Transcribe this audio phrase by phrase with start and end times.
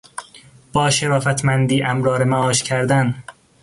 [0.73, 3.23] با شرافتمندی امرار معاش کردن